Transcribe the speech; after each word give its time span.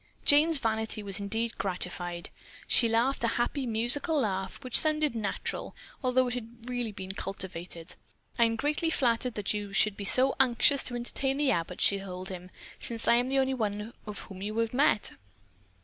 Jane's 0.25 0.57
vanity 0.57 1.03
was 1.03 1.19
indeed 1.19 1.59
gratified. 1.59 2.31
She 2.67 2.89
laughed 2.89 3.23
a 3.23 3.27
happy 3.37 3.67
musical 3.67 4.19
laugh 4.19 4.57
which 4.63 4.75
sounded 4.75 5.13
natural, 5.13 5.75
although 6.03 6.27
it 6.27 6.33
had 6.33 6.67
really 6.67 6.91
been 6.91 7.11
cultivated. 7.11 7.93
"I 8.39 8.45
am 8.45 8.55
greatly 8.55 8.89
flattered 8.89 9.35
that 9.35 9.53
you 9.53 9.73
should 9.73 9.95
be 9.95 10.05
so 10.05 10.35
anxious 10.39 10.83
to 10.85 10.95
entertain 10.95 11.37
the 11.37 11.51
Abbotts," 11.51 11.83
she 11.83 11.99
told 11.99 12.29
him, 12.29 12.49
"since 12.79 13.07
I 13.07 13.17
am 13.17 13.29
the 13.29 13.37
only 13.37 13.53
one 13.53 13.93
of 14.07 14.17
us 14.17 14.23
whom 14.25 14.41
you 14.41 14.57
have 14.57 14.73
met." 14.73 15.11